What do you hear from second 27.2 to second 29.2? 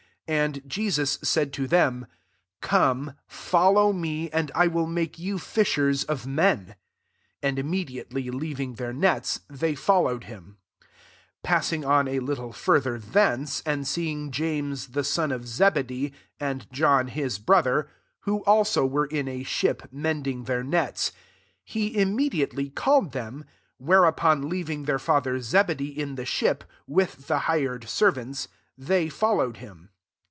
the hired servants, they